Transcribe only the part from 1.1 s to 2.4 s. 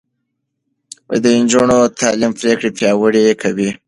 د نجونو تعليم